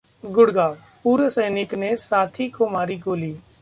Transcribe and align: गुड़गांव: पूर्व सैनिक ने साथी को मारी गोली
गुड़गांव: 0.23 0.75
पूर्व 1.03 1.29
सैनिक 1.29 1.73
ने 1.73 1.95
साथी 1.97 2.49
को 2.49 2.69
मारी 2.69 2.97
गोली 2.97 3.31